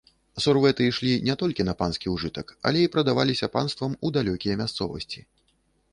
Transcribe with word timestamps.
Сурвэты 0.43 0.87
ішлі 0.91 1.11
не 1.27 1.35
толькі 1.41 1.67
на 1.67 1.75
панскі 1.83 2.07
ўжытак, 2.15 2.47
але 2.69 2.79
і 2.85 2.91
прадаваліся 2.97 3.51
панствам 3.57 3.91
у 4.09 4.15
далёкія 4.19 4.59
мясцовасці. 4.63 5.19